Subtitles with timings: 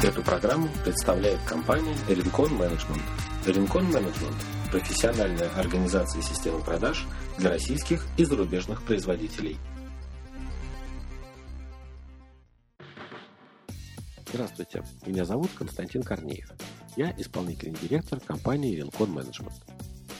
[0.00, 3.02] Эту программу представляет компания Rincon Management.
[3.44, 4.36] Rincon Management–
[4.70, 7.04] профессиональная организация системы продаж
[7.36, 9.58] для российских и зарубежных производителей.
[14.28, 16.48] Здравствуйте, меня зовут Константин Корнеев.
[16.96, 19.54] Я исполнительный директор компании Rincon Management.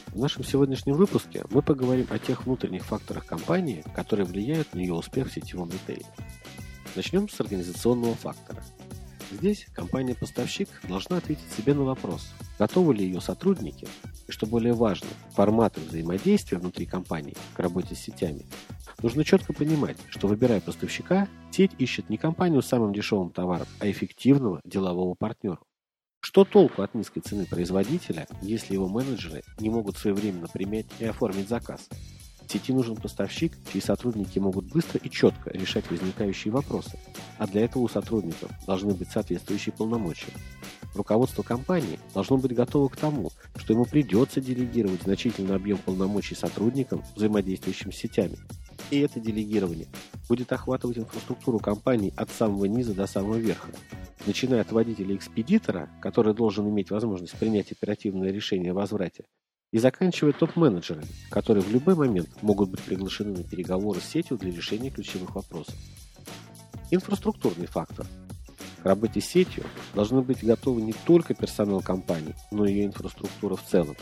[0.08, 4.94] В нашем сегодняшнем выпуске мы поговорим о тех внутренних факторах компании, которые влияют на ее
[4.94, 6.06] успех в сетевом ритейле.
[6.96, 8.60] Начнем с организационного фактора–
[9.30, 13.86] Здесь компания-поставщик должна ответить себе на вопрос, готовы ли ее сотрудники,
[14.26, 18.46] и что более важно, форматы взаимодействия внутри компании к работе с сетями.
[19.02, 23.90] Нужно четко понимать, что выбирая поставщика, сеть ищет не компанию с самым дешевым товаром, а
[23.90, 25.58] эффективного делового партнера.
[26.20, 31.48] Что толку от низкой цены производителя, если его менеджеры не могут своевременно принять и оформить
[31.48, 31.88] заказ?
[32.48, 36.98] Сети нужен поставщик, чьи сотрудники могут быстро и четко решать возникающие вопросы,
[37.36, 40.32] а для этого у сотрудников должны быть соответствующие полномочия.
[40.94, 47.04] Руководство компании должно быть готово к тому, что ему придется делегировать значительный объем полномочий сотрудникам,
[47.14, 48.38] взаимодействующим с сетями.
[48.90, 49.88] И это делегирование
[50.26, 53.72] будет охватывать инфраструктуру компании от самого низа до самого верха,
[54.26, 59.24] начиная от водителя-экспедитора, который должен иметь возможность принять оперативное решение о возврате,
[59.70, 64.50] и заканчивая топ-менеджерами, которые в любой момент могут быть приглашены на переговоры с сетью для
[64.50, 65.74] решения ключевых вопросов.
[66.90, 68.06] Инфраструктурный фактор.
[68.82, 69.64] К работе с сетью
[69.94, 73.96] должны быть готовы не только персонал компании, но и ее инфраструктура в целом.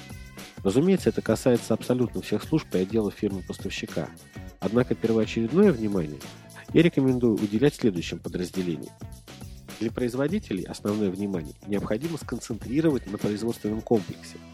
[0.62, 4.08] Разумеется, это касается абсолютно всех служб и отделов фирмы-поставщика.
[4.60, 6.20] Однако первоочередное внимание
[6.72, 8.92] я рекомендую уделять следующим подразделениям.
[9.80, 14.36] Для производителей основное внимание необходимо сконцентрировать на производственном комплексе–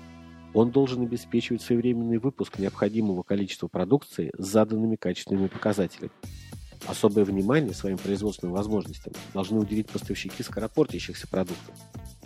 [0.54, 6.12] он должен обеспечивать своевременный выпуск необходимого количества продукции с заданными качественными показателями.
[6.86, 11.74] Особое внимание своим производственным возможностям должны уделить поставщики скоропортящихся продуктов.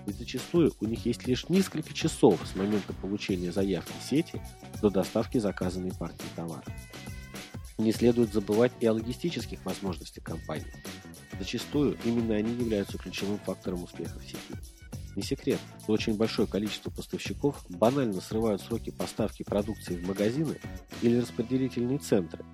[0.06, 4.40] Ведь зачастую у них есть лишь несколько часов с момента получения заявки сети
[4.80, 6.64] до доставки заказанной партии товара.
[7.76, 10.72] Не следует забывать и о логистических возможностях компании.
[11.38, 14.55] Зачастую именно они являются ключевым фактором успеха в сети.
[15.16, 20.60] Не секрет, что очень большое количество поставщиков банально срывают сроки поставки продукции в магазины
[21.00, 22.44] или распределительные центры.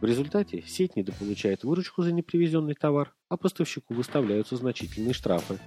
[0.00, 5.58] В результате сеть недополучает выручку за непривезенный товар, а поставщику выставляются значительные штрафы.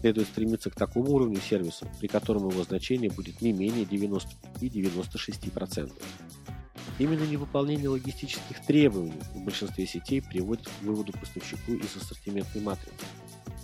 [0.00, 5.92] Следует стремиться к такому уровню сервиса, при котором его значение будет не менее 95-96%.
[6.98, 13.06] Именно невыполнение логистических требований в большинстве сетей приводит к выводу поставщику из ассортиментной матрицы.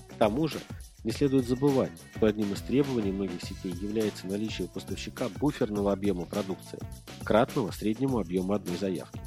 [0.08, 0.60] К тому же,
[1.04, 6.24] не следует забывать, что одним из требований многих сетей является наличие у поставщика буферного объема
[6.26, 6.78] продукции,
[7.24, 9.20] кратного среднему объему одной заявки.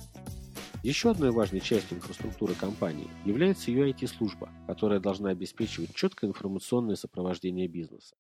[0.84, 7.68] Еще одной важной частью инфраструктуры компании является ее IT-служба, которая должна обеспечивать четкое информационное сопровождение
[7.68, 8.16] бизнеса.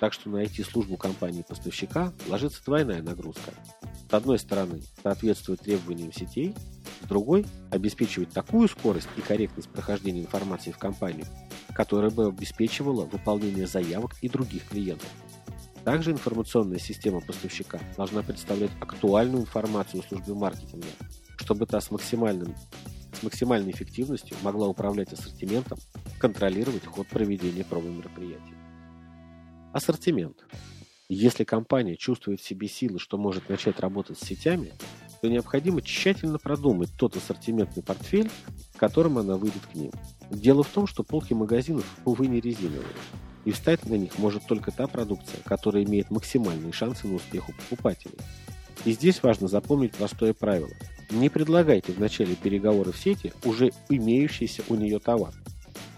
[0.00, 3.52] Так что на IT-службу компании-поставщика ложится двойная нагрузка.
[4.08, 6.54] С одной стороны, соответствовать требованиям сетей,
[7.02, 11.26] с другой– обеспечивать такую скорость и корректность прохождения информации в компанию,
[11.74, 15.08] которая бы обеспечивала выполнение заявок и других клиентов.
[15.84, 20.86] Также информационная система поставщика должна представлять актуальную информацию службе маркетинга,
[21.36, 22.54] чтобы та с, максимальным,
[23.18, 25.78] с максимальной эффективностью могла управлять ассортиментом,
[26.18, 28.54] контролировать ход проведения промо-мероприятий.
[29.72, 30.44] Ассортимент.
[31.08, 34.72] Если компания чувствует в себе силы, что может начать работать с сетями,
[35.20, 38.30] то необходимо тщательно продумать тот ассортиментный портфель,
[38.76, 39.92] которым она выйдет к ним.
[40.30, 42.86] Дело в том, что полки магазинов, увы, не резиновые,
[43.44, 47.52] и встать на них может только та продукция, которая имеет максимальные шансы на успех у
[47.52, 48.18] покупателей.
[48.84, 50.70] И здесь важно запомнить простое правило.
[51.10, 55.34] Не предлагайте в начале переговоров сети уже имеющийся у нее товар.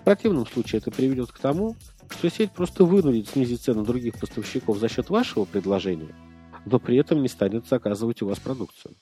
[0.01, 1.77] В противном случае это приведет к тому,
[2.11, 6.15] что сеть просто вынудит снизить цену других поставщиков за счет вашего предложения,
[6.67, 8.95] но при этом не станет заказывать у вас продукцию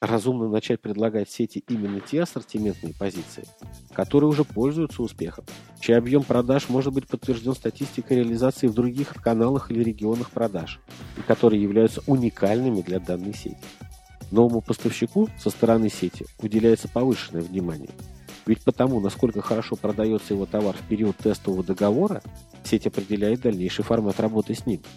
[0.00, 3.44] разумно начать предлагать сети именно те ассортиментные позиции,
[3.92, 5.44] которые уже пользуются успехом,
[5.80, 10.80] чей объем продаж может быть подтвержден статистикой реализации в других каналах или регионах продаж,
[11.16, 13.56] и которые являются уникальными для данной сети.
[14.30, 17.90] Новому поставщику со стороны сети уделяется повышенное внимание,
[18.46, 22.22] ведь потому, насколько хорошо продается его товар в период тестового договора,
[22.64, 24.80] сеть определяет дальнейший формат работы с ним–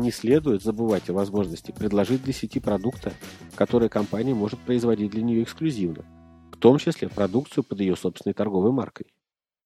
[0.00, 3.12] не следует забывать о возможности предложить для сети продукта,
[3.54, 6.04] который компания может производить для нее эксклюзивно,
[6.52, 9.06] в том числе продукцию под ее собственной торговой маркой.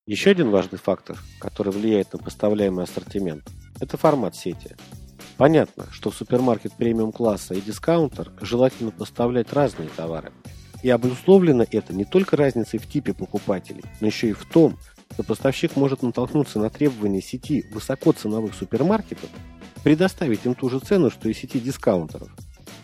[0.07, 3.45] Еще один важный фактор, который влияет на поставляемый ассортимент,
[3.79, 4.77] это формат сети.
[5.37, 10.33] Понятно, что в супермаркет премиум класса и дискаунтер желательно поставлять разные товары.
[10.83, 14.79] И обусловлено это не только разницей в типе покупателей, но еще и в том,
[15.17, 19.31] то поставщик может натолкнуться на требования сети высокоценовых супермаркетов
[19.83, 22.31] предоставить им ту же цену, что и сети дискаунтеров.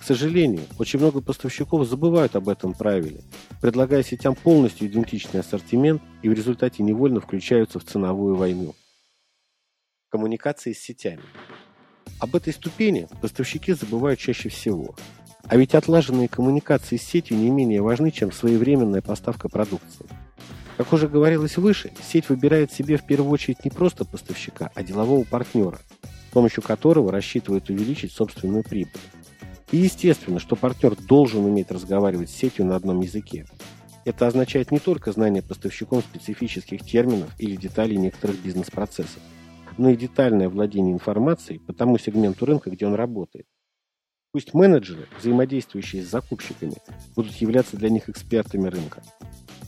[0.01, 3.23] К сожалению, очень много поставщиков забывают об этом правиле,
[3.63, 8.75] предлагая сетям полностью идентичный ассортимент и в результате невольно включаются в ценовую войну.
[10.11, 11.23] Коммуникации с сетями.
[12.21, 14.95] Об этой ступени поставщики забывают чаще всего.
[15.47, 20.07] А ведь отлаженные коммуникации с сетью не менее важны, чем своевременная поставка продукции.
[20.77, 25.25] Как уже говорилось выше, сеть выбирает себе в первую очередь не просто поставщика, а делового
[25.25, 25.79] партнера,
[26.35, 29.01] помощью которого рассчитывает увеличить собственную прибыль.
[29.71, 33.47] И естественно, что партнер должен уметь разговаривать с сетью на одном языке.
[34.05, 39.23] Это означает не только знание поставщиком специфических терминов или деталей некоторых бизнес-процессов,
[39.79, 43.47] но и детальное владение информацией по тому сегменту рынка, где он работает.
[44.33, 46.75] Пусть менеджеры, взаимодействующие с закупщиками,
[47.15, 49.03] будут являться для них экспертами рынка.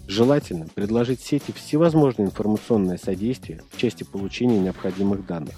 [0.09, 5.55] Желательно предложить сети всевозможное информационное содействие в части получения необходимых данных.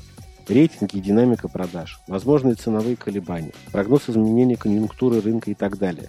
[0.49, 6.09] Рейтинги и динамика продаж, возможные ценовые колебания, прогноз изменения конъюнктуры рынка и так далее.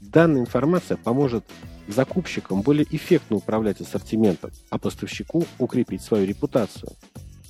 [0.00, 1.44] Данная информация поможет
[1.86, 6.90] закупщикам более эффектно управлять ассортиментом, а поставщику укрепить свою репутацию.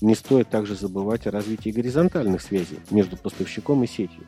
[0.02, 4.26] Не стоит также забывать о развитии горизонтальных связей между поставщиком и сетью.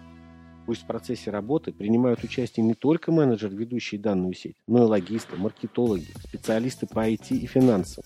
[0.64, 5.36] Пусть в процессе работы принимают участие не только менеджер, ведущий данную сеть, но и логисты,
[5.36, 8.04] маркетологи, специалисты по IT и финансам.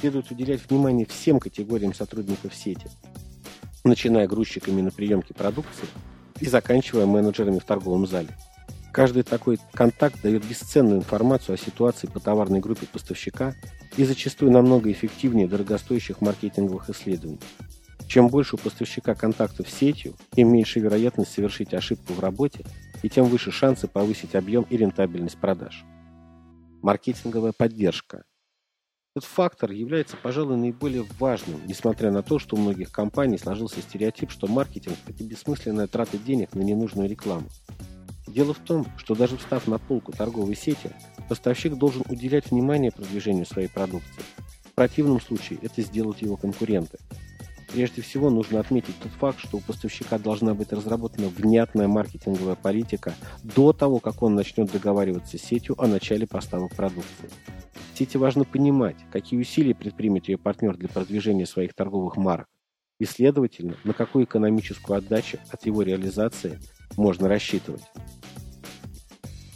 [0.00, 2.88] Следует уделять внимание всем категориям сотрудников сети,
[3.84, 5.86] начиная грузчиками на приемке продукции
[6.40, 8.28] и заканчивая менеджерами в торговом зале.
[8.92, 13.54] Каждый такой контакт дает бесценную информацию о ситуации по товарной группе поставщика
[13.96, 17.40] и зачастую намного эффективнее дорогостоящих маркетинговых исследований.
[18.08, 22.64] Чем больше у поставщика контактов с сетью, тем меньше вероятность совершить ошибку в работе
[23.02, 25.84] и тем выше шансы повысить объем и рентабельность продаж.
[26.80, 28.24] Маркетинговая поддержка.
[29.18, 34.30] Этот фактор является, пожалуй, наиболее важным, несмотря на то, что у многих компаний сложился стереотип,
[34.30, 37.48] что маркетинг– это бессмысленная трата денег на ненужную рекламу.
[38.28, 40.92] Дело в том, что даже встав на полку торговой сети,
[41.28, 44.22] поставщик должен уделять внимание продвижению своей продукции.
[44.70, 46.98] В противном случае это сделают его конкуренты–
[47.72, 53.14] Прежде всего нужно отметить тот факт, что у поставщика должна быть разработана внятная маркетинговая политика
[53.42, 57.28] до того, как он начнет договариваться с сетью о начале поставок продукции.
[57.98, 62.46] Сети важно понимать, какие усилия предпримет ее партнер для продвижения своих торговых марок
[63.00, 66.60] и, следовательно, на какую экономическую отдачу от его реализации
[66.96, 67.82] можно рассчитывать.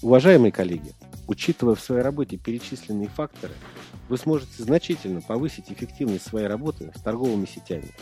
[0.02, 0.92] Уважаемые коллеги,
[1.28, 3.52] учитывая в своей работе перечисленные факторы,
[4.08, 7.92] вы сможете значительно повысить эффективность своей работы с торговыми сетями.